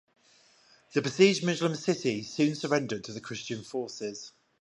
[0.93, 4.31] The besieged Muslim city soon surrendered to the Christian forces.